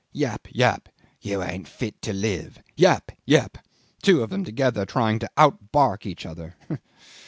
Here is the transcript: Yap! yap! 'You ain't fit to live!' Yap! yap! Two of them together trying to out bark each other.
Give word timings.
Yap! 0.13 0.47
yap! 0.49 0.89
'You 1.19 1.43
ain't 1.43 1.67
fit 1.67 2.01
to 2.01 2.11
live!' 2.11 2.57
Yap! 2.75 3.11
yap! 3.23 3.59
Two 4.01 4.23
of 4.23 4.31
them 4.31 4.43
together 4.43 4.83
trying 4.83 5.19
to 5.19 5.29
out 5.37 5.71
bark 5.71 6.07
each 6.07 6.25
other. 6.25 6.55